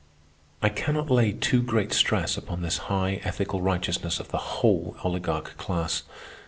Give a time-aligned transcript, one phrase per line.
[0.63, 5.55] I cannot lay too great stress upon this high ethical righteousness of the whole oligarch
[5.57, 6.01] class.